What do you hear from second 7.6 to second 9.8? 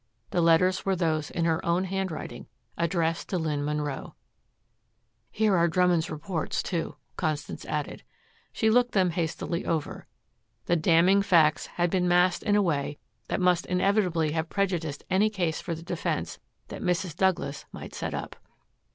added. She looked them hastily